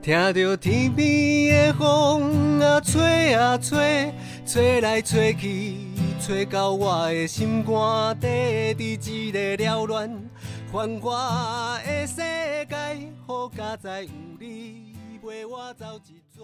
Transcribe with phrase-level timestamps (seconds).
[0.00, 4.14] 听着天边的风啊吹啊吹，
[4.46, 5.76] 吹来吹去，
[6.20, 10.30] 吹到我的心肝底，伫一个缭乱
[10.72, 16.40] 繁华的世界，好佳哉有你陪我走一逝。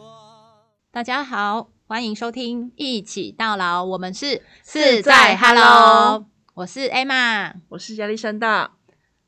[0.91, 7.52] 大家好，欢迎收听一起到老，我们是是在 Hello 我是 Emma。
[7.68, 8.73] 我是亚历山大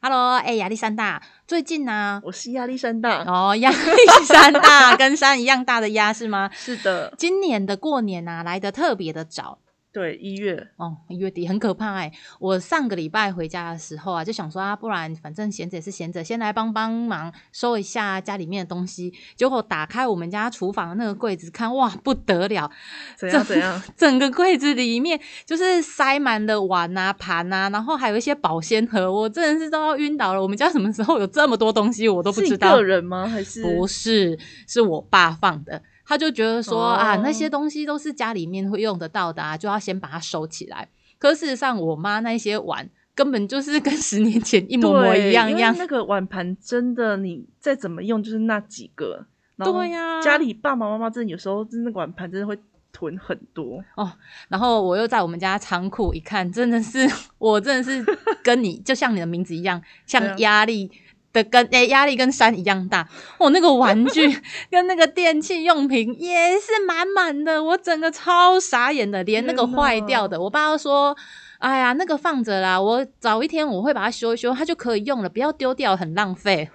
[0.03, 3.23] ，Hello，哎、亚历山大，最近呢、我是亚历山大。
[3.25, 6.51] 哦，亚历山大 跟山一样大的鸭是吗？
[6.53, 9.61] 是的，今年的过年啊，来的特别的早
[9.97, 19.11] 对，一月哦，一月底很可怕哎、我上个礼拜回家的时候啊，就想说啊，不然反正闲着也是闲着，先来帮帮忙收一下家里面的东西。
[19.37, 22.71] 结果打开我们家厨房的那个柜子看，哇，不得了，
[23.17, 23.83] 怎样怎样？
[23.97, 30.43] 整个柜子里面就是塞满了碗啊、盘啊，然后还有一些保鲜盒，我真的是都要晕倒了。
[30.43, 32.83] 我们家什么时候有这么多东西，我都不知道个。
[32.83, 33.27] 人吗？
[33.27, 34.39] 还是不是，
[34.69, 35.81] 是我爸放的。
[36.07, 40.89] 他就觉得说、啊，哦那些东西都是家里面会用得到的啊，就要先把它收起来。
[41.19, 45.75] 可事实上，我妈那些碗根本就是跟十年前一模模一样一样。
[45.79, 49.27] 那个碗盘真的，你再怎么用就是那几个。
[49.59, 52.55] 对呀家里爸爸妈妈真的有时候真的碗盘真的会
[52.93, 54.13] 囤很多哦。
[54.49, 58.05] 然后我又在我们家仓库一看，真的是 我真的是
[58.43, 60.91] 跟你就像你的名字一样，像压力
[61.37, 63.07] 的跟诶压力跟山一样大。
[63.39, 71.17] 我、那个玩具 跟那个电器用品也是满满的，我整个超傻眼的，连那个坏掉的，我爸都说。
[71.59, 76.69] 哎呀，那个放着啦，我早一天我会把它修一修，它就可以用了，不要丢掉，很浪费。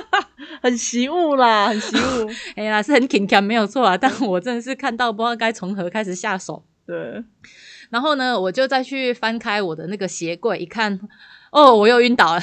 [0.62, 2.30] 很习物啦，很习物。
[2.56, 6.64] 哎呀，是很挺看没有错啊，但我真的是看到不知道该从何开始下手。
[6.86, 7.22] 对，
[7.90, 10.98] 然后呢，我就再去翻开我的那个鞋柜，一看，
[11.50, 12.40] 哦，我又晕倒了。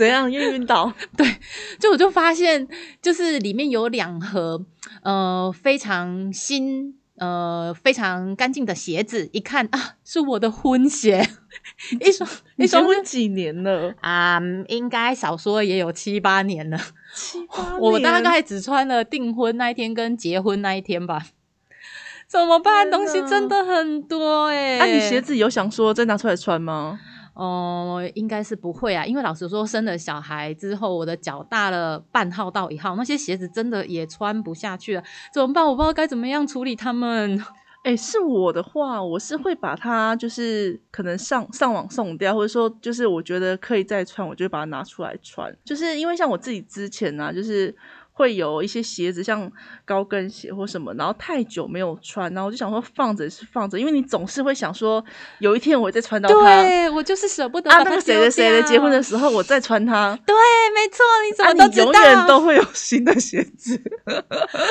[0.00, 0.90] 怎样又晕倒？
[1.14, 1.36] 对
[1.78, 2.66] 就我就发现，
[3.02, 4.64] 就是里面有两盒
[5.02, 11.28] 呃非常新呃非常干净的鞋子，一看啊是我的婚鞋，
[12.00, 13.94] 一双一双婚几年了？
[14.00, 16.78] 啊、应该少说也有七八年了。
[17.14, 21.26] 七八年我大概只穿了订婚那一天跟结婚那一天吧。
[22.26, 22.90] 怎么办？
[22.90, 26.98] 东西真的很多哎、啊，你鞋子有想说再拿出来穿吗？
[27.34, 35.64] 哦、应该是不会啊，因为老实说，生了小孩之后，我的脚大了半号到一号，那些鞋子真的也穿不下去了，怎么办？
[35.66, 37.42] 我不知道该怎么样处理它们。
[37.82, 45.50] 哎、是我的话，我是会把它就是可能上上网送掉，或者说就是我觉得可以再穿，我就把它拿出来穿。
[45.64, 47.74] 就是因为像我自己之前呢、就是
[48.20, 49.50] 会有一些鞋子，像
[49.86, 55.02] 高跟鞋或什么，然后太久没有穿，然后我就想说放着是放着，因为你总是会想说
[55.38, 56.62] 有一天我再穿到它。
[56.62, 60.14] 对我就是舍不得啊，那个谁的谁的丢结婚的掉时候，我再穿它。
[60.26, 60.34] 对，
[60.74, 61.86] 没错，你怎啊，么都知道？
[61.86, 63.80] 你永远都会有新的鞋子。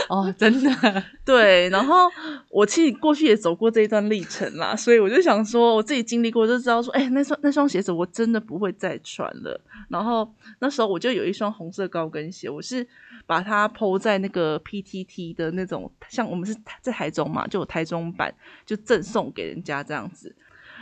[0.09, 2.07] 哦，真的， 对，然后
[2.51, 9.59] 我其实过去也走过这一段历程啦，所以我就想说，我自己经历过，就知道说，哎、那双那双鞋子我真的不会再穿了。
[9.89, 12.85] 然后那时候我就有一双红色高跟鞋，我是
[13.29, 18.33] 把它抛在那个 PTT 的那种，像我们是在台中嘛，就有台中版，
[18.65, 20.35] 就赠送给人家这样子。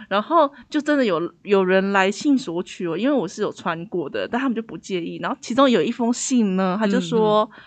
[0.07, 5.17] 然后就真的有有人来信索取哦，因为我是有穿过的，但他们就不介意。
[5.17, 7.61] 然后其中有一封信呢，他就说，嗯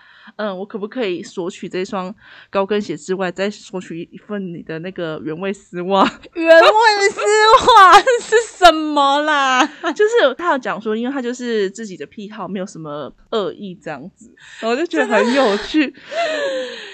[0.56, 2.14] 我可不可以索取这双
[2.50, 6.02] 高跟鞋之外，再索取一份你的那个原味丝袜？
[6.34, 9.64] 原味丝袜 是什么啦？
[9.94, 15.94] 就是他有讲说，因为他就是自己的癖好，没有什么恶意这样子，然后我就觉得很有趣。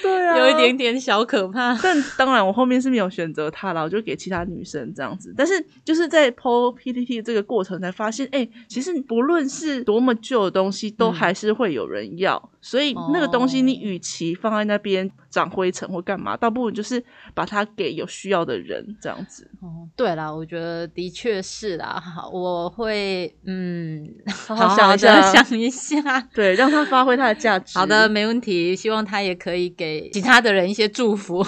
[0.02, 1.76] 对啊，有一点点小可怕。
[1.82, 5.34] 但当然，我后面是没有选择他啦，我就给其他女生这样子。
[5.36, 12.50] 但是就是在 PO PPT 这个过程才发现，哎、其实不论是多么旧的东西，都嗯还是会有人要。
[12.60, 17.02] 所以那个东西，你与其放在那边长灰尘或干嘛，倒不如就是
[17.34, 19.50] 把它给有需要的人这样子。
[19.60, 24.08] 哦，对啦，我觉得的确是啦，好 我会嗯，
[24.46, 26.20] 好好好想一下的想一下。
[26.34, 27.78] 对，让它发挥它的价值。
[27.78, 28.74] 好的，，没问题。
[28.76, 31.44] 希望他也可以给其他的人一些祝福。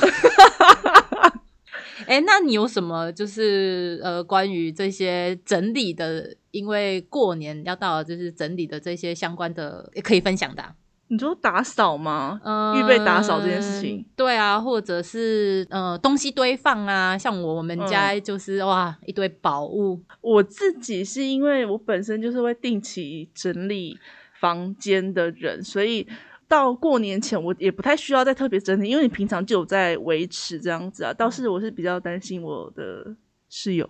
[2.06, 6.34] 哎、那你有什么就是呃关于这些整理的？
[6.50, 10.72] 因为过年要到了，就是整理的这些相关的可以分享的啊、
[11.08, 12.40] 你说打扫吗？
[12.44, 23.98] 嗯预备打扫这件事情，对啊，或者是呃东西堆放啊，像我们家就是、哇一堆宝物，我自己是因为我本身就是会定期整理
[24.38, 26.06] 房间的人，所以
[26.46, 31.14] 到过年前我也不太需要再特别整理，因为你平常就有在维持这样子啊。
[31.14, 33.16] 倒是我是比较担心我的
[33.48, 33.88] 室友，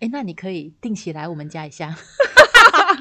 [0.00, 1.94] 哎、那你可以定期来我们家一下。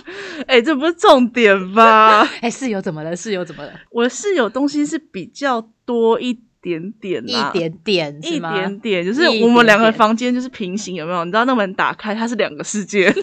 [0.47, 2.21] 哎、这不是重点吧？
[2.41, 3.15] 哎、室友怎么了？
[3.15, 3.71] 室友怎么了？
[3.91, 8.39] 我的室友东西是比较多一点点啦，一点点一？
[8.39, 11.23] 点点，就是我们两个房间就是平行，有没有？
[11.25, 13.09] 你知道那门打开，它是两个世界，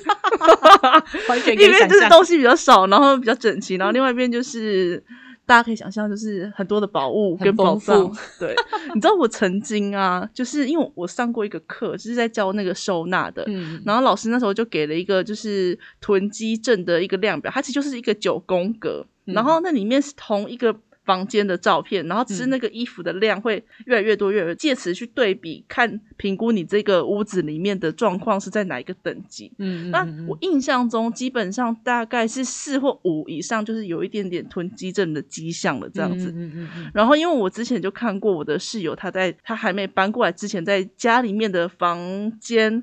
[1.53, 1.89] 一边。
[1.89, 5.03] 就是东西比较少，然后比较整齐，然后另外一边就是
[5.47, 8.11] 大家可以想象，就是很多的宝物跟宝藏。
[8.39, 8.55] 对，
[8.95, 29.53] 你知道我曾经啊，就是因为我上过一个课，就是在教那个收纳的，嗯，然后老师那时候就给了一个就是囤积症的一个量表，它其实就是一个九宫格，嗯然后那里面是同一个房间的照片，然后只是嗯那个衣服的量会越来越多，越来越借此去对比看评估你这个屋子里面的状况是在哪一个等级。
[29.59, 36.31] 嗯，嗯那嗯我印象中基本上大概是四或五以上，就是有一点点囤积症的迹象了这样子。
[36.31, 41.99] 嗯嗯嗯嗯然后，因为我之前就看过我的室友，他在他还没搬过来之前，在家里面的房
[42.41, 42.83] 间，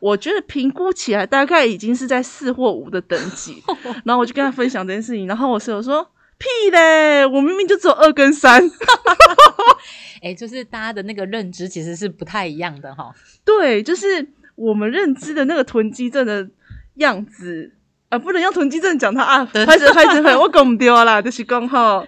[0.00, 3.62] 我觉得评估起来大概已经是在四或五的等级。
[4.04, 6.06] 然后我就跟他分享这件事情，然后我室友说
[6.40, 8.60] ：“屁嘞，我明明就只有二跟三。
[10.22, 13.14] 哎、就是大家的那个认知其实是不太一样的哈。
[13.44, 14.26] ”对，就是
[14.56, 16.48] 我们认知的那个囤积症的
[16.94, 17.74] 样子。
[18.10, 22.04] 啊，不能用囤积症讲他啊，拍着拍着拍， 我讲不丢啦，就是刚好，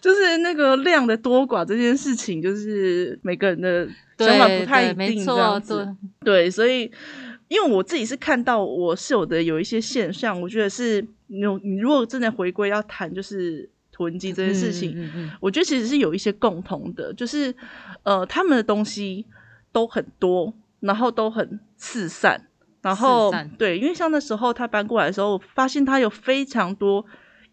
[0.00, 3.86] 就是那个量的多寡这件事情，就是每个人的
[4.16, 5.86] 想法不太一定这样子。
[6.24, 6.90] 对，对，所以
[7.48, 13.68] 因为我自己是看到我室友的有一些现象，我觉得是你有你如果真的回归要谈就是
[14.02, 17.54] 囤积这件事情，嗯嗯嗯我觉得其实是有一些共同的，就是
[18.02, 19.24] 呃他们的东西
[19.72, 22.48] 都很多，然后都很四散。
[22.82, 27.04] 然后对，因为像那时候他搬过来的时候，发现他有非常多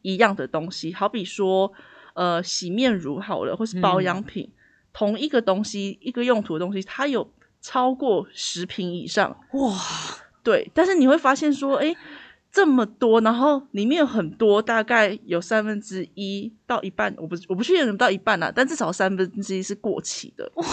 [0.01, 1.72] 一样的东西，好比说
[2.16, 4.50] 呃洗面乳好了，或是保养品，
[4.92, 7.31] 同一个东西一个用途的东西，它有
[7.62, 9.38] 超过十瓶以上。
[9.54, 9.78] 哇，
[10.42, 11.96] 对，但是你会发现说，哎，
[12.51, 20.51] 这么多，然后里面有很多，大概有三分之一到一半，我不我不确定有没有到一半啦，但至少三分之一是过期的。
[20.56, 20.66] 哇，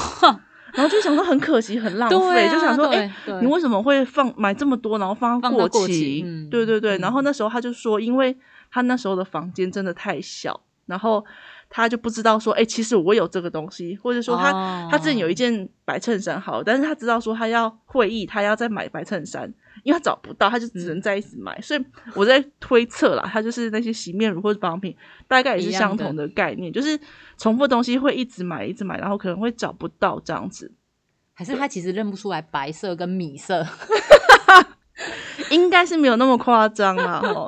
[0.73, 5.87] 然后就想说很可惜，很浪费，啊就想说，对哎，对你为什么会放买这么多，然后放过期？
[5.87, 6.97] 期嗯对对对。
[6.97, 8.37] 嗯然后那时候他就说，因为
[8.71, 11.25] 他那时候的房间真的太小，然后
[11.69, 19.53] 他就不知道说，哎，其实我有这个东西，或者说他、哦他之前有一件白衬衫好，但是他知道说他要会议，他要再买白衬衫，
[19.83, 21.61] 因为他找不到，他就只嗯能再一直买。
[21.61, 21.85] 所以
[22.15, 24.97] 我在推测啦，他就是那些洗面乳或者保养品，
[25.27, 26.99] 大概也是相同的概念，就是
[27.37, 30.73] 重复的东西会一直买，一直买，然后可能会找不到这样子。
[31.35, 33.67] 还是他其实认不出来白色跟米色。
[35.51, 37.47] 应该是没有那么夸张啦，哈。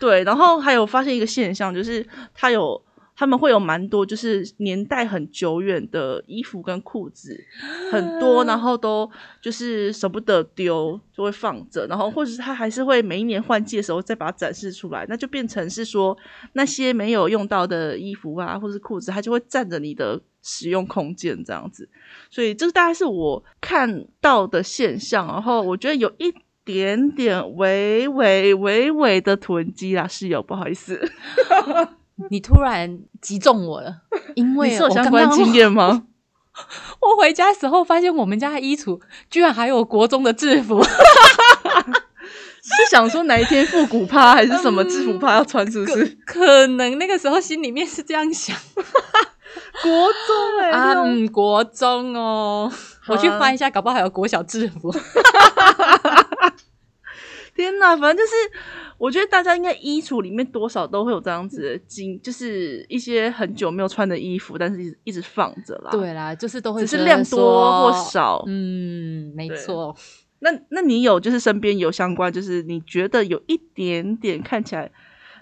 [0.00, 2.04] 对，然后还有发现一个现象，就是
[2.34, 2.82] 他有
[3.16, 7.42] 他们会有蛮多就是年代很久远的衣服跟裤子，
[7.90, 9.10] 很多，然后都
[9.40, 16.16] 就是舍不得丢，就会放着，然后或者是他还是会每一年换季的时候再把它展示出来，那就变成是说
[16.52, 21.88] 那些没有用到的衣服啊，或者是裤子，它就会占着你的使用空间这样子。
[22.30, 26.34] 所以这大概是我看到的现象，然后我觉得有一
[26.64, 31.00] 点点微微微微的囤积啦，室友，不好意思，
[32.30, 34.02] 你突然击中我了，
[34.34, 36.04] 因为我刚刚经验吗？
[37.00, 38.98] 我回家的时候发现我们家的衣橱
[39.28, 40.82] 居然还有国中的制服，
[42.64, 46.18] 是想说哪一天复古趴还是什么制服趴要穿，是不是？
[46.24, 48.56] 可能那个时候心里面是这样想
[49.82, 52.72] 国中哎、啊，嗯，国中哦，
[53.08, 54.90] 我去翻一下，搞不好还有国小制服。
[57.56, 58.34] 天哪，反正就是，
[58.98, 68.44] 我觉得大家应该衣橱里面多少都会有这样子的经，就是一些很久没有穿的衣服，但是一直一直放着啦。，对啦，就是都会只是量多或少。
[68.46, 69.96] 嗯，没错。
[70.40, 74.92] 那那你有就是身边有相关，就是你觉得有一点点看起来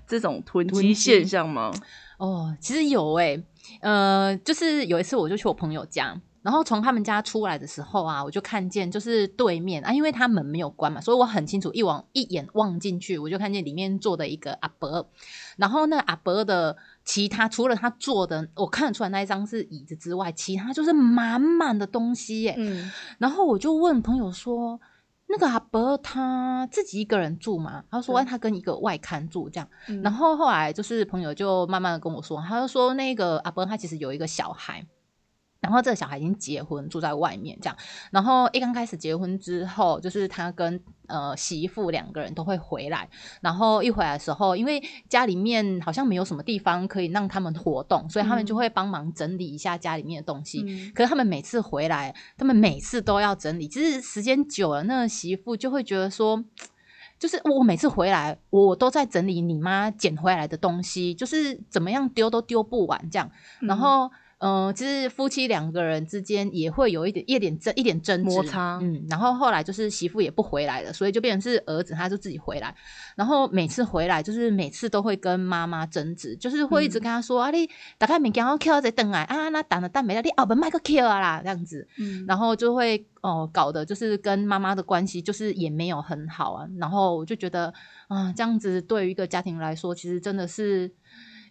[0.07, 1.73] 这种囤积囤积现象吗？
[2.17, 3.43] 哦，其实有诶、
[3.81, 15.09] 呃，就是有一次我就去我朋友家，然后从他们家出来的时候啊，我就看见就是对面啊，因为他门没有关嘛，所以我很清楚一往一眼望进去，我就看见里面坐的一个阿伯，
[15.57, 24.79] 然后那个阿伯的其他除了他坐的，我看得出来那一张是椅子之外，其他就是满满的东西耶、嗯，然后我就问朋友说。
[25.27, 27.83] 那个阿伯他自己一个人住嘛？
[27.91, 34.87] 他说：“哎，他跟一个外看住这样。”嗯然后后来就是朋友就慢慢的跟我说，他就说那个阿伯他其实有一个小孩，
[35.65, 37.77] 然后这个小孩已经结婚，住在外面这样。
[38.11, 43.09] 然后一刚开始结婚之后，就是他跟呃媳妇两个人都会回来，
[43.41, 50.63] 然后一回来的时候，因为家里面好像没有什么地方可以让他们活动，所以他们就嗯会帮忙整理一下家里面的东西。
[50.67, 56.45] 嗯可是他们每次回来，他们每次都要整理，其实时间久了，那个媳妇就会觉得说。
[57.17, 63.31] 就是我每次回来，我都在整理你妈捡回来的东西，就是怎么样丢都丢不完这样。
[63.61, 64.11] 然后，
[64.47, 72.75] 嗯、其实夫妻两个人之间也会有一点一点争一点争执摩擦嗯，然后后来就是媳妇也不回来了，所以就变成是儿子他就自己回来。
[73.17, 81.89] 然后每次回来，就是每次都会跟妈妈争执，就是会一直跟他说、啊，你打开物件我 Q 在等来啊，那等了蛋没了，你后本麦克 Q 啊啦这样子。
[81.99, 86.69] 嗯，然后就会哦、搞的就是跟妈妈的关系就是也没有很好啊。
[86.77, 87.73] 然后我就觉得
[88.09, 90.93] 啊、这样子对于一个家庭来说，其实真的是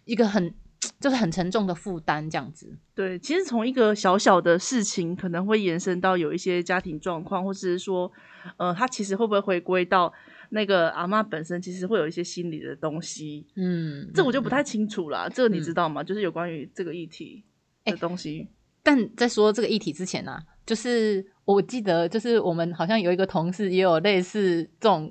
[0.04, 0.54] 一个很
[1.00, 2.76] 就是很沉重的负担，这样子。
[2.94, 8.10] 对，其实从一个小小的事情，可能会延伸到有一些家庭状况，或者是说，
[8.56, 10.12] 呃，他其实会不会回归到
[10.50, 15.28] 那个阿妈本身，其实会有一些心理的东西，嗯，嗯这我就不太清楚啦。
[15.28, 16.02] 这个你知道吗？
[16.02, 17.44] 就是有关于这个议题
[17.84, 18.48] 的哎东西。
[18.82, 25.10] 但在说这个议题之前啊，就是我记得，就是我们好像有一个同事也有类似这种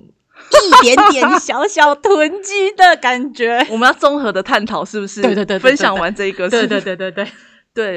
[0.50, 3.64] 一点点小小囤积的感觉。
[3.70, 5.22] 我们要综合的探讨，是不是？
[5.22, 7.32] 对对对对分享完这一个，对是对对对对，对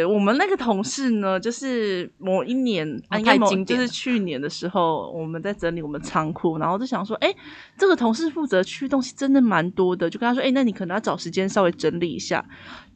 [0.08, 7.32] 我们那个同事呢，就是某一年，应该就是去年的时候，我们在整理我们仓库，然后就想说，哎，
[7.78, 12.44] 这个同事负责区东西真的蛮多的，就跟他说，哎，那你可能要找时间稍微整理一下。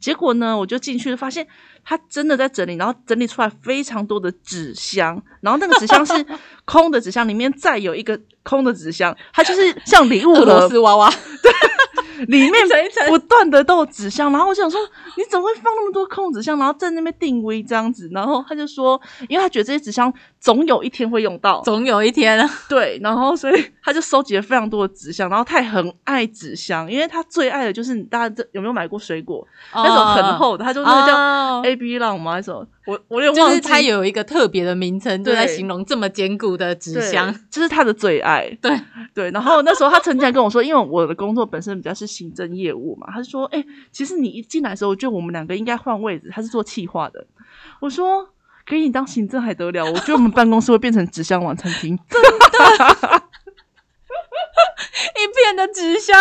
[0.00, 1.46] 结果呢，我就进去发现
[1.84, 6.12] 他真的在整理，然后整理出来非常多的纸箱，然后那个纸箱是
[6.66, 11.08] 空的纸箱，里面再有一个空的纸箱，它就是像礼物俄罗盒斯娃娃，
[12.28, 12.52] 里面
[13.08, 14.80] 不断的都有纸箱，然后我想说，
[15.16, 18.08] 你怎么会放那么多空纸箱，然后在那边定位这样子？
[18.12, 32.32] 然后他就说，因为他觉得这些纸箱总有一天会用到，总有一天啊，对，然后所以他就收集了非常多的纸箱，然后他也很爱纸箱，因为他最爱的就是大家这有没有买过水果、那种很厚的，他就那个叫哦 A B 浪吗？
[32.32, 32.66] 还是什么？
[32.86, 38.48] 我我有忘记，就是它有一个特别的名称，就在形容这么坚固的纸箱。，这是他的最爱。
[38.60, 38.80] 对
[39.14, 46.30] 对，然后那时候他曾经还跟我说，因为我的工作本身比较是行政业务嘛，他就说，哎、其实你一进来的时候，我觉得我们两个应该换位置。
[46.32, 47.26] 他是做企划的，
[47.80, 48.28] 我说。
[48.64, 49.84] 给你当行政还得了？
[49.84, 51.98] 我觉得我们办公室会变成纸箱晚餐厅。
[55.18, 56.16] 一片的纸箱，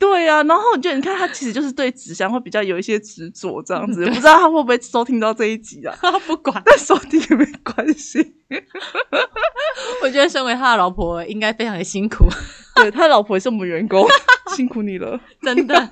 [0.00, 4.06] 对啊，然后我觉得你看他其实就是对纸箱会比较有一些执着，这样子。
[4.06, 5.94] 不知道他会不会收听到这一集啊？
[6.26, 6.60] 不管。
[6.64, 8.34] 但收听也没关系。
[10.02, 12.24] 我觉得身为他的老婆，应该非常的辛苦，
[12.76, 14.08] 对他老婆也是我们员工，
[14.56, 15.20] 辛苦你了。
[15.42, 15.88] 真的。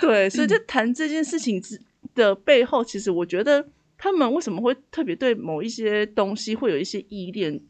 [0.00, 1.80] 对，所以就谈这件事情之
[2.14, 3.66] 的背后，其实我觉得
[3.98, 7.60] 他们为什么会特别对某一些东西会有一些依恋，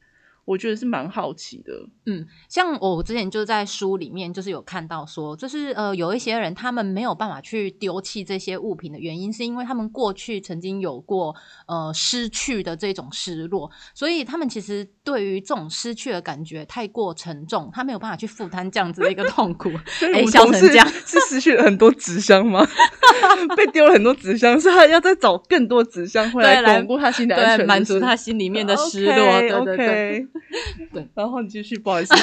[0.47, 1.73] 我觉得是蛮好奇的。
[2.07, 11.35] 嗯，像我之前就在书里面就是有看到说，就是呃有一些人他们没有办法去丢弃这些物品的原因，是因为他们过去曾经有过
[11.67, 19.69] 呃失去的这种失落，所以他们其实对于这种失去的感觉太过沉重，他没有办法去负担这样子的一个痛苦。
[20.15, 22.65] 哎我们同事笑成这样是失去了很多纸箱吗？
[23.57, 29.15] 被丢了很多纸箱，所以他要再找更多纸箱回来对来巩固他心理安全，对，满足他心里面的失落。
[29.15, 30.26] 对对对。
[30.93, 32.14] 对，然后你继续，不好意思。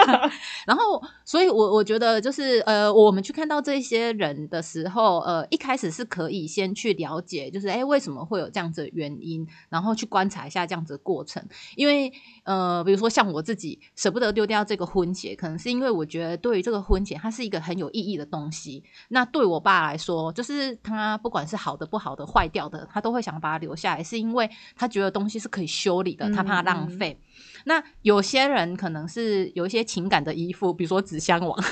[0.66, 11.42] 然后，所以我我觉得就是呃，我们去看到这些人的时候，呃，一开始是可以先去了解，就是哎，为什么会有这样子的原因，然后去观察一下这样子的过程。
[11.76, 12.12] 因为
[12.44, 18.82] 呃，比如说像我自己舍不得丢掉这个婚鞋，可能是因为我觉得对于这个婚鞋，它是一个很有意义的东西。
[19.08, 27.18] 那对我爸来说，就是他不管是好的、不好的、坏掉的，他都会想把它留下来，是因为他觉得东西是可以修理的，他怕浪费。
[27.64, 31.58] 那有些人可能是有一些情感的依附，比如说纸箱王。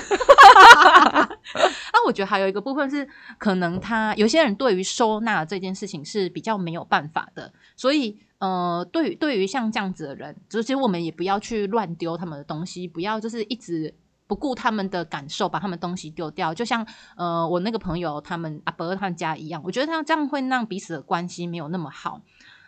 [1.93, 3.07] 那我觉得还有一个部分是，
[3.37, 13.93] 可能他有些人对于收纳这件事情是比较没有办法的，所以呃，对于对于像这样子的人，就是其实我们也不要去乱丢他们的东西，不要就是一直。
[14.29, 16.85] 不顾他们的感受，把他们东西丢掉，就像
[17.17, 22.21] 呃我那个朋友他们阿伯他们家一样，我觉得他这样会让彼此的关系没有那么好。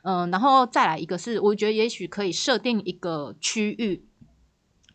[0.03, 4.03] 嗯、然后再来一个是，我觉得也许可以设定一个区域，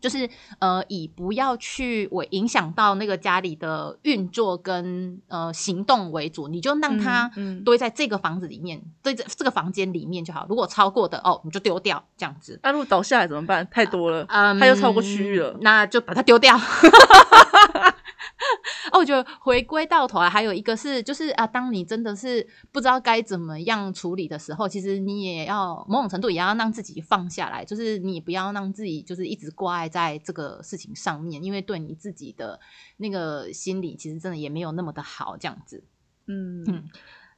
[0.00, 10.46] 就是呃，以不要去我影响到那个家里的运作跟呃行动为主，你就让它嗯嗯堆在这个房子里面，堆在这个房间里面就好。
[10.48, 12.60] 如果超过的哦，你就丢掉这样子。
[12.62, 13.66] 那、如果倒下来怎么办？
[13.70, 15.56] 太多了，嗯，它又超过区域了。
[15.60, 16.56] 那就把它丢掉。
[18.92, 32.60] 哦，我觉得回归到头来，还有一个是，就是啊，当你真的是不知道该怎么样处理的时候，其实你也要某种程度也要让自己放下来，就是你不要让自己就是一直挂碍在这个事情上面，因为对你自己的
[32.98, 35.84] 那个心理其实真的也没有那么的好，这样子。
[36.26, 36.84] 嗯嗯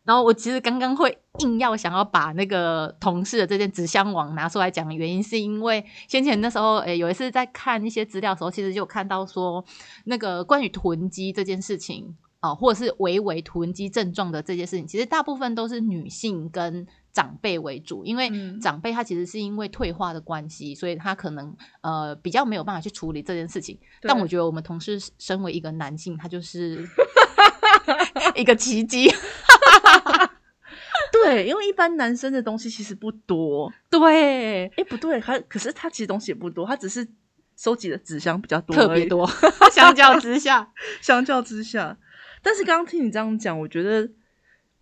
[0.08, 9.62] 然后我其实刚刚会硬要想要把那个同事的这件纸箱网拿出来讲的原因，是因为先前那时候，诶，有一次在看一些资料的时候，其实就有看到说，
[10.04, 23.78] 那个关于囤积这件事情啊、或者是微微囤积症状的这件事情，其实大部分都是女性跟长辈为主，因为嗯长辈他其实是因为退化的关系，所以他可能呃比较没有办法去处理这件事情。
[24.00, 26.88] 但我觉得我们同事身为一个男性，他就是
[28.34, 29.12] 一个奇迹。
[31.12, 33.72] 对，因为一般男生的东西其实不多。
[33.88, 37.06] 对，哎，不对，他可是他其实东西也不多，他只是
[37.56, 39.06] 收集的纸箱比较多，特别。
[39.06, 39.28] 多，
[39.72, 40.68] 相较之下，
[41.00, 41.96] 相较之下，
[42.42, 44.08] 但是刚刚听你这样讲，我觉得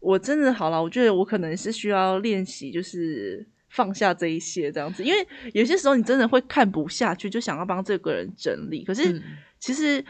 [0.00, 9.22] 我真的好了，我觉得我可能是需要练习，就是放下这一些这样子，因为有些时候你真的会看不下去，就想要帮这个人整理，可是嗯
[9.58, 10.04] 其实。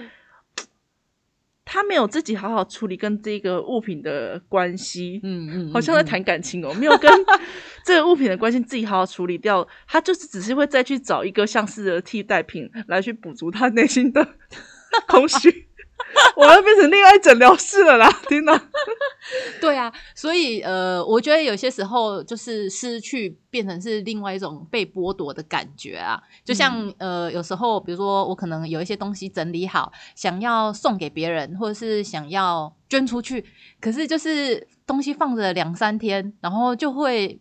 [1.68, 7.12] 他没有自己好好处理跟这个物品的关系，嗯嗯，好像在谈感情哦，没有跟
[7.84, 14.26] 这个物品的关系自己好好处理掉，他就是只是会再去找一个相似的替代品来去补足他内心的
[15.08, 15.66] 空虚。
[16.36, 18.08] 我要变成另外一诊疗室了啦！
[18.28, 18.60] 天哪，
[19.60, 26.22] 对啊，所以呃，我觉得有些时候就是失去变成是另外一种被剥夺的感觉啊。
[26.44, 33.44] 就像、呃，有时候比如说我可能有一些东西整理好，想要送给别人，或者是想要捐出去，
[33.80, 37.40] 可是就是东西放着两三天，然后就会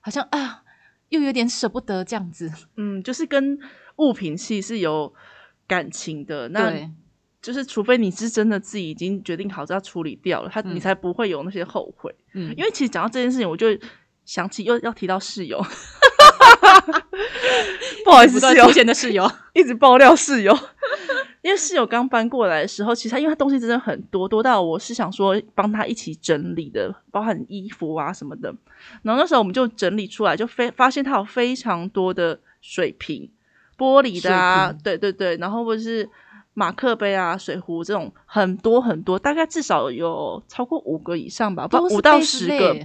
[0.00, 0.62] 好像啊，
[1.08, 2.50] 又有点舍不得这样子。
[2.76, 3.58] 嗯，就是跟
[3.96, 5.12] 物品系是有
[5.66, 6.90] 感情的，那对，
[7.44, 10.74] 就是除非你是真的自己已经决定好要处理掉了，他、嗯。
[10.74, 12.10] 你才不会有那些后悔。
[12.32, 13.66] 嗯，因为其实讲到这件事情，我就
[14.24, 15.60] 想起又要提到室友，
[18.02, 20.58] 不好意思，室友不断出现的室友， 一直爆料室友，
[21.42, 28.54] 因为室友刚搬过来的时候，其实他因为他东西真的很多，多到我是想说帮他一起整理的，包含衣服啊什么的。
[29.02, 33.30] 然后那时候我们就整理出来，就非发现他有非常多的水瓶，
[33.76, 36.08] 玻璃的啊对对对，然后或者是
[36.54, 42.76] 马克杯啊、水壶这种很多很多，大概至少有超过五个以上吧，不五到十个。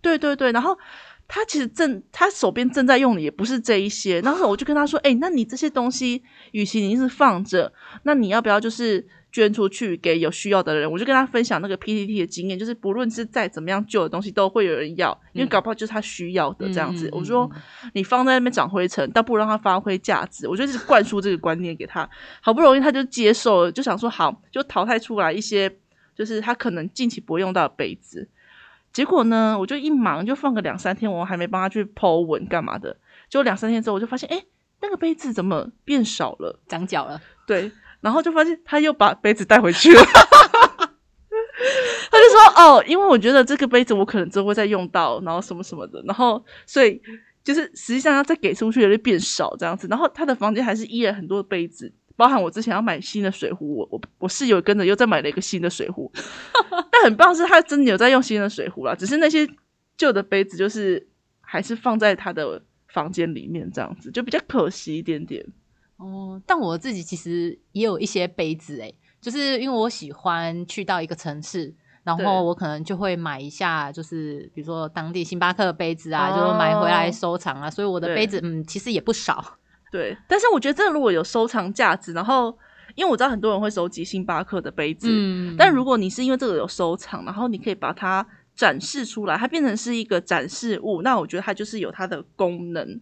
[0.00, 0.78] 对对对，然后
[1.26, 6.22] 他其实正他手边正在用的也不是这一些，然后我就跟他说，哎、那你这些东西，
[6.52, 7.72] 与其你一直放着，
[8.02, 10.88] 那你要不要就是捐出去给有需要的人？
[10.88, 17.08] 我就跟他分享那个 PPT 的经验，就是不论是再怎么样旧的东西，都会有人要，因为嗯搞不好就是他需要的这样子。
[17.10, 20.46] 我说嗯你放在那边长灰尘，倒不如让它发挥价值。
[20.46, 22.08] 我就是灌输这个观念给他，
[22.40, 25.68] 好不容易他就接受了，就想说好，就淘汰出来一些，
[26.14, 28.28] 就是他可能近期不会用到的杯子。
[28.92, 32.96] 结果呢，我就一忙就放个两三天，我还没帮他去剖文干嘛的。
[33.28, 34.44] 结果两三天之后，我就发现，哎，
[34.80, 36.60] 那个杯子怎么变少了？
[36.68, 37.72] 长脚了，对，
[38.04, 40.02] 然后就发现他又把杯子带回去了。
[42.10, 47.00] 他就说：“哦，因为我觉得这个杯子我可能之后会再用到，然后什么什么的，然后所以
[47.42, 49.88] 就是实际上要再给出去的就变少这样子。
[49.88, 56.12] 然后他的房间还是依然很多杯子，包含我之前要买新的水壶，我我我室友跟着又再买了一个新的水壶。
[56.70, 59.48] 但很棒是他真的有在用新的水壶啦，只是那些
[59.96, 61.08] 旧的杯子就是
[61.40, 65.44] 还是放在他的房间里面这样子，就比较可惜一点点。
[65.96, 79.58] 哦，但我自己其实也有一些杯子诶，就是因为我喜欢去到一个城市，然后我可能就会买一下，就是比如说当地星巴克的杯子啊，哦就是买回来收藏啊，所以我的杯子嗯其实也不少。
[79.92, 82.56] 对，但是我觉得这个如果有收藏价值，然后
[82.96, 88.26] 因为我知道很多人会收集星巴克的杯子，嗯但如果你是因为这个有收藏，然后你可以把它
[88.56, 93.00] 展示出来，它变成是一个展示物，那我觉得它就是有它的功能，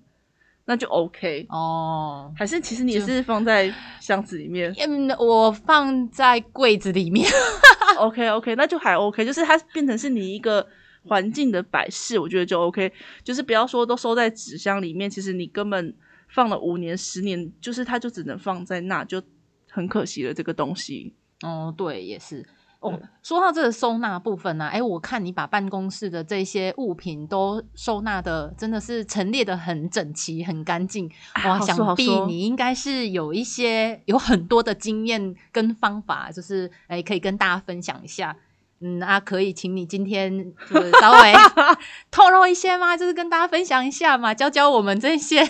[0.64, 1.46] 那就 OK。
[1.48, 7.28] 哦，还是其实你也是放在箱子里面嗯，我放在柜子里面。
[7.98, 10.66] OK OK，那就还 OK，就是它变成是你一个
[11.06, 12.92] 环境的摆饰，我觉得就 OK。
[13.22, 15.94] 就是不要说都收在纸箱里面，其实你根本
[16.28, 19.22] 放了五年、十年，就是它就只能放在那，就
[19.70, 21.14] 很可惜了这个东西。
[21.42, 22.46] 哦，对，也是。
[22.82, 31.10] 哦对，说到这个收纳部分呢、啊，哎，我看你把办公室的这些物品都收纳的真的是陈列的很整齐、很干净。
[31.44, 38.36] 哇，啊想必你应该是有一些有很多的经验跟方法，就是哎，可以跟大家分享一下。
[38.80, 41.32] 嗯啊，可以请你今天就是稍微
[42.10, 42.96] 透露一些吗？
[42.96, 45.48] 就是跟大家分享一下嘛，教教我们这些。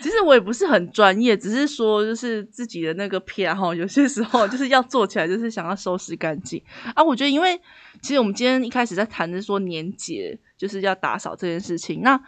[0.00, 6.62] 其实我也不是很专业，只是说就是自己的那个偏哈，有些时候就是要做起来，就是想要收拾干净
[6.94, 7.02] 啊。
[7.02, 7.60] 我觉得，因为
[8.00, 12.18] 其实我们今天一开始在谈的是说年节就是要打扫这件事情，那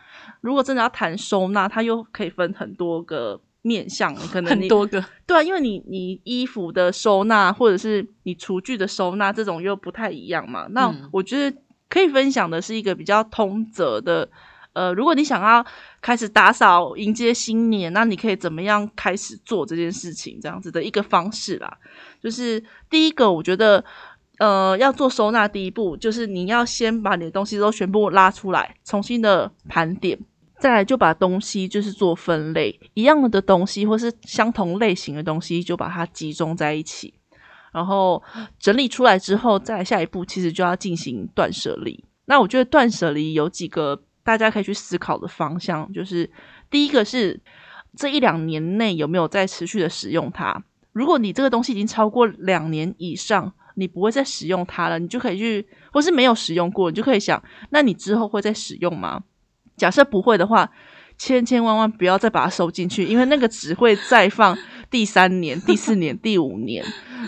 [0.43, 10.67] 如果真的要谈收纳，它又可以分很多个面向，可能很多个，对啊，因为你你衣服的收纳或者是你厨具的收纳这种又不太一样嘛。
[10.71, 11.57] 那嗯我觉得
[11.89, 14.29] 可以分享的是一个比较通则的，
[14.75, 15.65] 呃，如果你想要
[16.03, 20.39] 开始打扫迎接新年，那你可以怎么样开始做这件事情？
[20.43, 21.79] 这样子的一个方式啦，
[22.21, 23.85] 就是第一个，我觉得，
[24.39, 30.19] 呃，要做收纳，第一步就是你要先把你的东西都全部拉出来，重新的盘点，
[30.59, 37.15] 再来就把东西就是做分类，一样的东西或是相同类型的东西就把它集中在一起。
[37.73, 38.23] 然后
[38.59, 42.05] 整理出来之后，再下一步其实就要进行断舍离。
[42.27, 46.29] 那我觉得断舍离有几个大家可以去思考的方向，就是
[46.71, 47.39] 第一个是
[47.97, 50.65] 这一两年内有没有在持续的使用它。
[50.93, 59.23] 如果你这个东西已经超过两年以上，你不会再使用它了，你就可以去，或是没有使用过，你就可以想，那你之后会再使用吗？
[59.77, 60.71] 假设不会的话，
[61.19, 64.57] 千千万万不要再把它收进去，因为那个只会再放
[64.95, 66.85] 第三年、 第四年、第五年。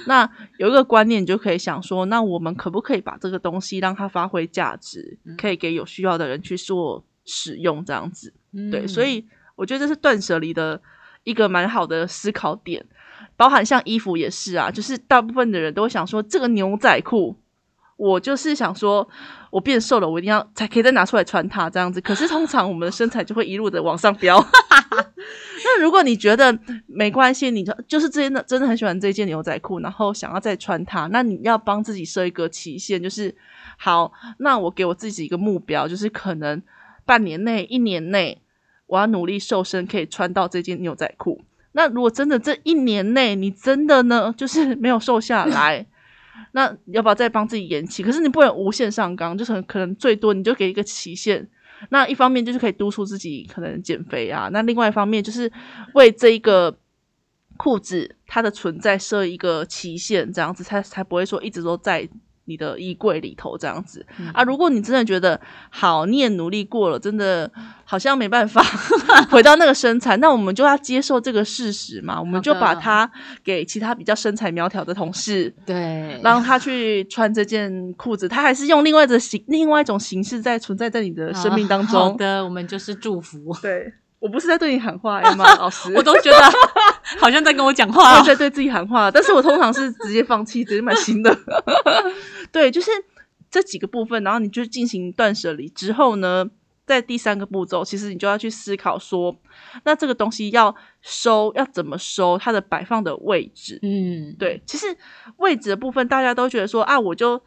[0.06, 8.32] 那有一个观念，你就可以想说，那我们可不可以把这个东西让它发挥价值，可以给有需要的人去做使用，这样子。
[8.70, 9.26] 对，所以
[9.56, 10.80] 我觉得这是断舍离的
[11.24, 12.86] 一个蛮好的思考点，
[13.36, 17.36] 包含像衣服也是啊，就是大部分的人都会想说，这个牛仔裤。
[17.96, 19.08] 我就是想说，
[19.50, 22.00] 我变瘦了，我一定要才可以再拿出来穿它这样子。
[22.00, 24.38] 可是通常我们的身材就会一路的往上飙。
[25.64, 26.56] 那如果你觉得
[26.86, 33.34] 没关系，你就就是真的真的很喜欢这件牛仔裤，然后想要再穿它，那你要帮自己设一个期限，就是
[33.76, 36.62] 好，那我给我自己一个目标，就是可能
[37.04, 38.40] 半年内、一年内，
[38.86, 41.42] 我要努力瘦身，可以穿到这件牛仔裤。
[41.72, 45.86] 那如果真的这一年内你真的呢，就是没有瘦下来。
[46.52, 48.02] 那要不要再帮自己延期？
[48.02, 51.48] 可是你不能无限上纲，就是可能最多你就给一个期限。
[51.90, 55.50] 那一方面就是可以督促自己可能减肥啊，那另外一方面就是
[55.94, 56.78] 为这一个
[57.56, 62.08] 裤子它的存在设一个期限，这样子才才不会说一直都在。
[62.46, 67.50] 你的衣柜里头这样子啊，如果你真的觉得好，你也努力过了，真的
[67.84, 68.62] 好像没办法
[69.30, 73.10] 回到那个身材，那我们就要接受这个事实嘛，我们就把它
[73.44, 82.00] 给其他比较身材苗条的同事，对，让他去穿这件裤子，他还是用另外的形，另外一种形式在存在在你的生命当中。
[82.00, 83.54] 好的，我们就是祝福。
[83.60, 83.92] 对。
[84.18, 85.92] 我不是在对你喊话，吗，老师？
[85.94, 86.38] 我都觉得
[87.20, 89.10] 好像在跟我讲话， 在对自己喊话。
[89.10, 91.36] 但是我通常是直接放弃，直接买新的。
[92.50, 92.90] 对，就是
[93.50, 96.48] 这几个部分，然后你就进行断舍离之后呢，
[96.84, 99.36] 在第三个步骤，其实你就要去思考说，
[99.84, 103.78] 那这个东西要收，要怎么收，它的摆放的位置。
[103.82, 104.86] 嗯，对，其实
[105.36, 107.40] 位置的部分，大家都觉得说啊，我就。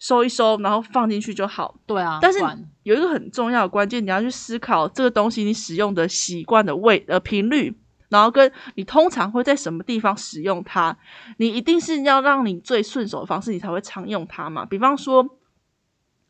[0.00, 1.78] 收一收，然后放进去就好。
[1.86, 2.38] 对啊，但是
[2.82, 7.74] 有一个很重要的关键，你要去思考这个东西你使用的习惯的位呃频率，
[8.14, 10.96] 然后跟你通常会在什么地方使用它，
[11.38, 14.64] 你一定是要让你最顺手的方式，你才会常用它嘛。
[14.64, 15.28] 比方说，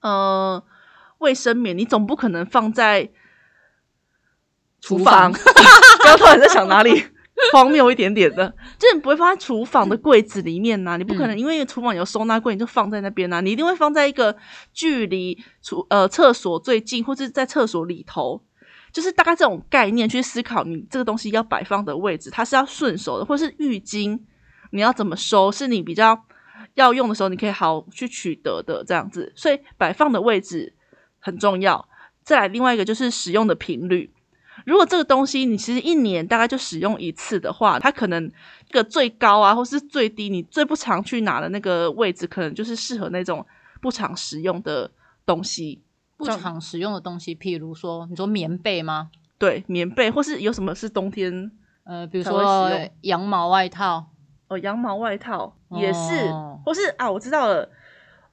[0.00, 0.64] 呃，
[1.18, 3.10] 卫生棉，你总不可能放在
[4.80, 5.30] 厨房，
[6.00, 7.04] 不要突然在想哪里。
[7.52, 14.36] 荒谬一点点的，就是你不会放在厨房的柜子里面呐，你不可能因为厨房有收纳柜，你就放在那边呐，你一定会放在一个
[14.72, 18.40] 距离厨呃厕所最近，或者在厕所里头，
[18.94, 24.18] 就是大概这种概念去思考你这个东西要摆放的位置，它是要顺手的，或是浴巾
[24.70, 26.24] 你要怎么收，是你比较
[26.74, 30.72] 要用的时候你可以好去取得的这样子，所以摆放的位置
[31.18, 31.88] 很重要。
[32.22, 34.12] 再来另外一个就是使用的频率。
[34.64, 38.30] 如果这个东西你其实一年大概就使用一次的话，它可能
[38.70, 43.44] 个最高啊，或是最低，你最不常去拿的那个位置，可能就是适合那种
[43.82, 44.90] 不常使用的
[45.26, 45.82] 东西。
[46.16, 49.10] 不常使用的东西，譬如说，你说棉被吗？
[49.38, 51.50] 对，棉被，或是有什么是冬天？
[51.84, 52.70] 呃，比如说
[53.02, 54.06] 羊毛外套。
[54.48, 56.30] 哦，羊毛外套也是，
[56.64, 57.66] 或是啊，我知道了。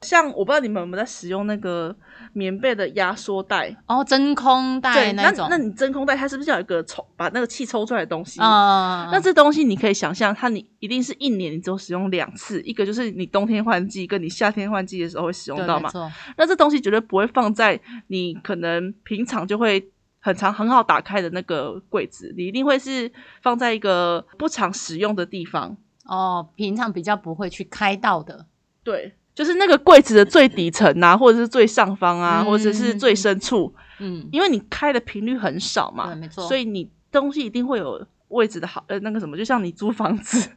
[0.02, 1.96] 像我不知道你们有没有在使用那个
[2.34, 5.48] 棉被的压缩袋哦，真空袋那种。
[5.50, 9.10] 那那你真空袋它是不是要有一个抽把那个气抽出来的东西啊？
[9.12, 15.92] 那这东西你可以想象，它你一定是一年你只有使用两次，一个就是你冬天换季跟你夏天换季的时候会使用到嘛。
[16.38, 28.46] 那这东西绝对不会放在你可能平常就会很长很好打开的那个柜子，你一定会是放在一个不常使用的地方哦，平常比较不会去开到的。
[28.84, 29.16] 对。
[29.34, 40.50] 就是那个柜子的最底层啊，或者是最上方啊，或者是最深处，嗯，因为你开的频率很少嘛，没错，所以你东西一定会有位置的好，呃，那个什么，就像你租房子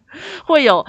[0.45, 0.85] 会有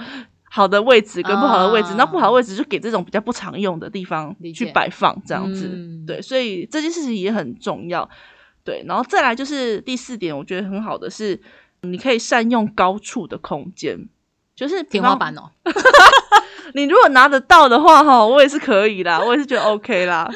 [0.50, 5.68] 好的位置跟不好的位置，那不好的位置就给这种比较不常用的地方去摆放，这样子，
[6.06, 8.08] 对，所以这件事情也很重要，
[8.64, 11.40] 对，然后再来就是第四点，我觉得很好的是，
[11.82, 14.08] 你可以善用高处的空间，
[14.56, 15.50] 就是天花板哦。
[16.74, 20.30] 你如果拿得到的话，哈，我也是可以啦，我也是觉得 OK 啦。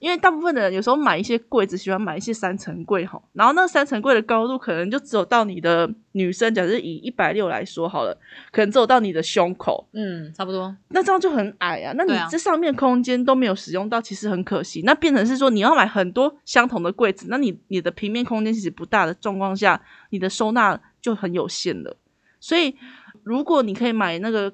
[0.00, 8.18] 因为大部分的人有时候买一些柜子，喜欢买一些三层柜哈，然后那三层柜的高度可能就只有到你的女生，假设以一百六来说好了，
[8.50, 10.76] 可能只有到你的胸口，嗯，差不多。
[10.88, 11.92] 那这样就很矮啊。
[11.96, 14.82] 那你这上面空间都没有使用到，其实很可惜。
[14.84, 21.96] 那变成是说你要买很多相同的柜子，那你你的平面空间其实不大的状况下，你的收纳就很有限了。
[22.40, 22.76] 所以
[23.22, 24.52] 如果你可以买那个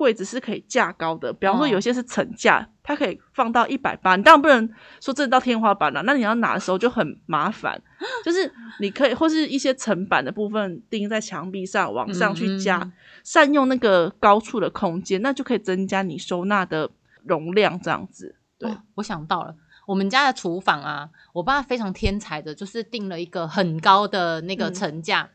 [0.00, 1.68] 柜子是可以架高的，比方说哦。
[1.68, 4.66] 有些是层架，它可以放到一百八，你当然不能
[4.98, 7.78] 说真的到天花板了、那你要拿的时候就很麻烦，
[8.24, 16.88] 就是你可以或是一些层板的部分钉在墙壁上，往上去加，嗯善用那个高处的空间，那就可以增加你收纳的
[17.24, 18.36] 容量，这样子。
[18.58, 18.70] 对。
[18.70, 19.54] 哦我想到了，
[19.86, 24.74] 我们家的厨房啊，我爸非常天才的，就是定了一个很高的那个嗯。
[24.74, 25.28] 层架，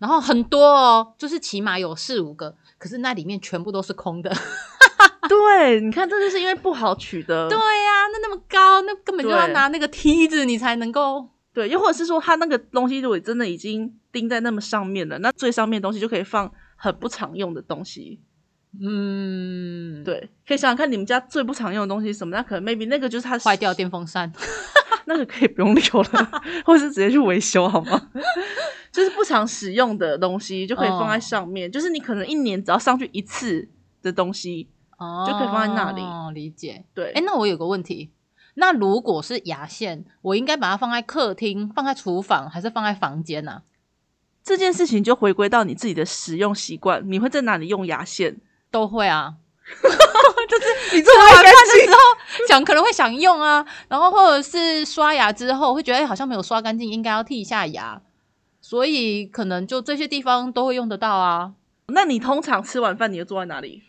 [0.00, 4.32] 然后很多哦，就是起码有四五个，可是那里面全部都是空的。
[5.28, 7.48] 对，你看，这就是因为不好取得。
[7.48, 11.28] 对呀、那那么高，那根本就要拿那个梯子你才能够。
[11.52, 18.20] 对，又或者是说，它那个东西如果真的已经钉在那么上面了，那最上面的东西就可以放很不常用的东西。
[18.80, 22.36] 嗯，，对，可以想想看，你们家最不常用的东西什么？
[22.36, 24.32] 那可能 maybe 那个就是它坏掉电风扇。
[25.06, 28.10] 那个可以不用留了，或者是直接去维修好吗？
[28.98, 33.68] 就是不常使用的东西就可以放在上面，就是你可能一年只要上去一次
[34.02, 36.84] 的东西，哦，就可以放在那里哦理解。
[36.92, 38.10] 对，哎，那我有个问题，
[38.54, 43.62] 那如果是牙线，我应该把它放在客厅、放在厨房，还是放在房间呢、
[44.42, 48.40] 这件事情就回归到你自己的使用习惯，你会在哪里用牙线？
[48.72, 49.34] 都会啊。
[50.92, 51.50] 你这吃完饭的
[51.84, 51.96] 时候
[52.48, 58.00] 想可能会想用啊，然后或者是刷牙之后会觉得、哎好像没有刷干净，应该要剔一下牙，
[58.68, 61.54] 所以可能就这些地方都会用得到啊。
[61.86, 63.82] 那你通常吃完饭你就坐在哪里？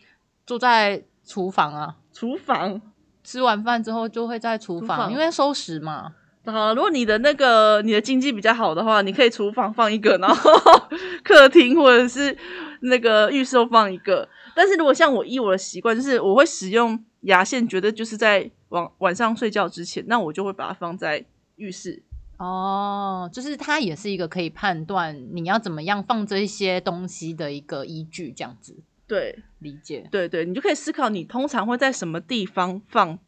[0.46, 2.80] 坐在厨房啊，厨房。
[3.22, 6.14] 吃完饭之后就会在厨房，厨房因为收拾嘛。
[6.46, 10.50] 啊，如果你的那个你的经济比较好的话，你可以厨房放一个，然后
[11.22, 12.34] 客厅或者是
[12.80, 14.26] 那个浴室都放一个。
[14.54, 21.22] 但是如果像我依我的习惯，就是我会使用牙线，觉得就是在晚晚上睡觉之前，那我就会把它放在
[21.56, 22.02] 浴室。
[22.40, 28.74] 哦，就是它也是一个可以判断你要怎么样放这些东西的一个依据，这样子
[29.06, 30.08] 对理解。
[30.10, 33.18] 对对，你就可以思考你通常会在什么地方放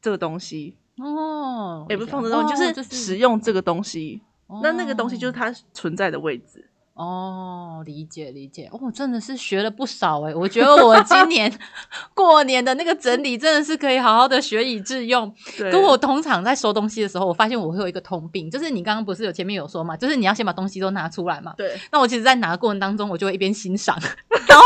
[0.00, 4.22] 这个东西，哦，也不是放这个东西，哦就是使用这个东西。
[4.62, 6.69] 那那个东西就是哦它存在的位置。
[7.00, 11.50] 哦，理解理解，哦，真的是学了不少诶，我觉得我今年
[12.12, 15.34] 过年的那个整理真的是可以好好的学以致用。
[15.56, 21.54] 对，跟我通常在收东西的时候，我发现我会有一个通病，就是你刚刚不是有前面有说嘛，就是你要先把东西都拿出来嘛。
[21.56, 23.98] 对那我其实，在拿的过程当中，我就会一边欣赏，
[24.46, 24.64] 然后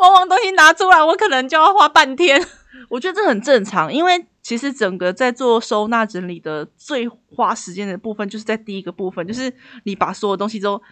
[0.00, 2.46] 往往东西拿出来，我可能就要花半天。
[2.88, 9.50] 我觉得这很正常，因为其实整个在做收纳整理的最花时间的部分，就是在第一个部分，就是
[9.84, 10.82] 你把所有东西都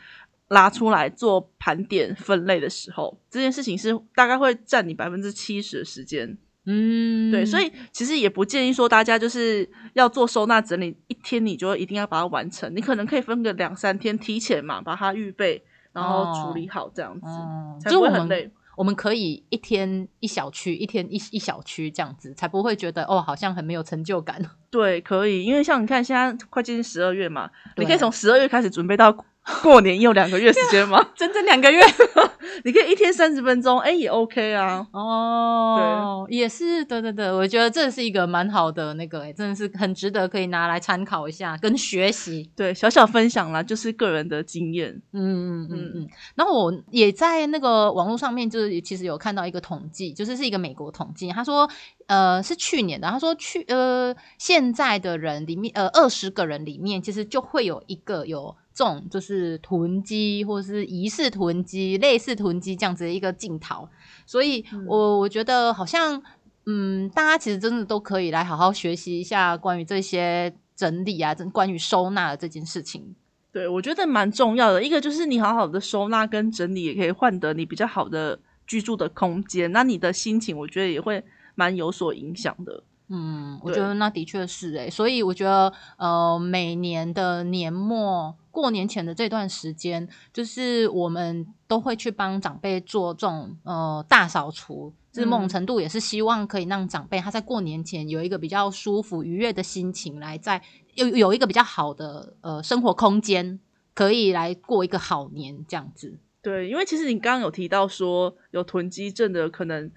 [0.51, 6.37] 拉出来做盘点分类的时候，这件事情是大概会占你百分之七十的时间。
[6.67, 18.51] 嗯对，所以其实也不建议说大家就是要做收纳整理，一天你就一定要把它完成，你可能可以分个两三天提前嘛，把它预备，然后处理好这样子，哦，才不会很累。
[18.77, 24.41] 我们可以一天一小区，一天一一小区这样子，才不会觉得哦，好像很没有成就感。
[24.71, 29.15] 对，可以，因为像你看，现在快接近十二月嘛，你可以从十二月开始准备到
[29.63, 31.05] 过年，也有两个月时间吗。
[31.17, 31.81] 整整两个月
[32.65, 34.87] 你可以一天三十分钟，哎、也 OK 啊。
[34.93, 42.51] 哦，也是，对对对，我觉得这是一个蛮好的那个，哎，真的是很值得可以拿来参考一下，跟学习。
[42.57, 45.01] 对，小小分享啦，就是个人的经验。
[45.13, 46.09] 嗯嗯嗯嗯。
[46.35, 51.69] 然后我也在那个网络上面，就是其实有看到一个统计，就是是一个美国统计，他说，
[52.07, 63.89] 呃，是去年的，他说去呃现在的人里面，呃二十个人里面，其实就会有一个有这种就是囤积或是疑似囤积、类似囤积这样子的一个镜头，
[64.25, 66.23] 所以嗯我我觉得好像，
[66.67, 73.15] 嗯，大家其实真的都可以来好好学习一下关于这些整理啊，关于收纳的这件事情。
[73.53, 74.83] 对，我觉得蛮重要的。
[74.83, 79.73] 一个就是你好好的收纳跟整理，也可以换得你比较好的居住的空间。
[79.73, 81.25] 那你的心情，我觉得也会
[81.57, 82.85] 蛮有所影响的。
[83.13, 100.63] 嗯，我对觉得那的确是诶、所以我觉得呃，每年的年末过年前的这段时间，就是我们都会去帮长辈做这种呃大扫除，就是某种嗯程度也是希望可以让长辈他在过年前有一个比较舒服愉悦的心情，来在
[100.95, 103.59] 有有一个比较好的呃生活空间，
[103.93, 106.17] 可以来过一个好年这样子。
[106.43, 109.91] 对，因为其实你刚刚有提到说有囤积症的可能，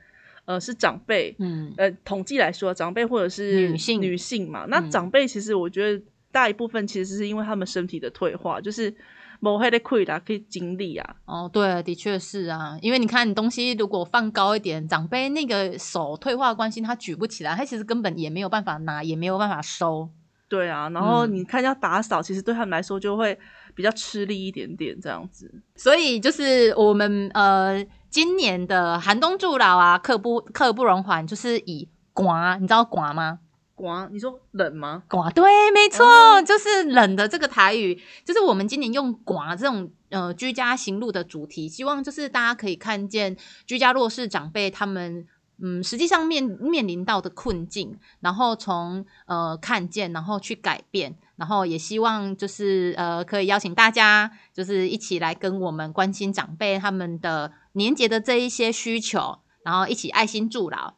[0.46, 4.92] 呃是长辈，嗯，呃统计来说，长辈或者是女性女性嘛，那嗯。
[4.92, 8.94] 长辈其实我觉得大一部分其实是因为他们身体的退化，就是
[9.40, 20.10] 某黑的溃啦，可以经历啊，哦，对，的确是啊，因为你看你东西如果放高一点，长辈那个手退化的关系，他举不起来，他其实根本也没有办法拿，也没有办法收。
[20.48, 21.36] 对啊，然后嗯。
[21.36, 23.38] 你看要打扫，其实对他们来说就会
[23.76, 25.52] 比较吃力一点点这样子。
[25.76, 33.40] 所以就是我们呃今年的寒冬助老啊，刻不刻不容缓，就是以寡，你知道寡吗？
[33.76, 35.04] 寡，你说冷吗？
[35.10, 45.28] 寡，对，没错，哦就是冷的这个台语，就是我们今年用寡这种呃居家行路的主题，希望就是大家可以看见居家弱势长辈他们。
[45.62, 60.96] 嗯，实际上面面临到的困境，然后从呃看见，然后去改变，然后也希望就是呃可以邀请大家，就是一起来跟我们关心长辈他们的年节的这一些需求，然后一起爱心助老。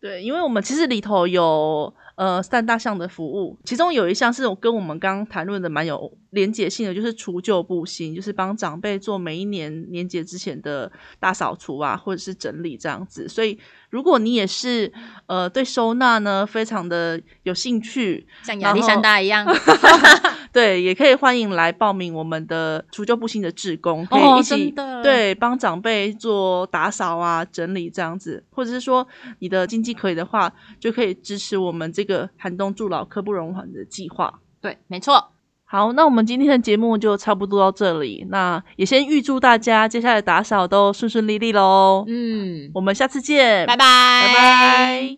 [0.00, 13.28] 对，因为我们其实里头有呃三大项的服务，其中有一项是我跟我们刚刚谈论的蛮有连结性的，就是除旧布新，就是帮长辈做每一年年节之前的大扫除啊，或者是整理这样子。
[13.28, 13.58] 所以
[13.90, 14.92] 如果你也是
[15.26, 19.46] 呃对收纳呢非常的有兴趣，像亚历山大一样，
[20.52, 24.72] 对，也可以欢迎来报名我们的除旧布新的志工，可以哦一起、
[25.02, 29.06] 对帮长辈做打扫啊、整理这样子，或者是说
[29.40, 34.40] 你的经济可以的话，就可以支持我们这个寒冬助老刻不容缓的计划。
[34.60, 35.30] 对，没错。
[35.66, 42.04] 好，那我们今天的节目就差不多到这里，那也先预祝大家接下来打扫都顺顺利利喽。
[42.06, 43.84] 嗯，我们下次见，拜拜，
[44.26, 45.16] 拜拜。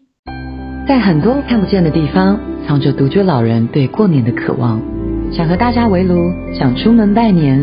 [0.88, 4.81] 在很多看不见的地方，藏着独居老人对过年的渴望。
[5.33, 7.62] 想和大家围炉，想出门拜年。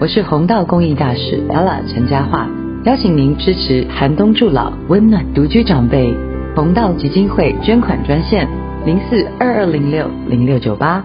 [0.00, 2.46] 我是红道公益大使 ella 陈嘉桦，
[2.84, 6.27] 邀请您支持寒冬助老，温暖独居长辈。
[6.54, 8.48] 红道基金会捐款专线：
[8.84, 11.04] 零四二二零六零六九八。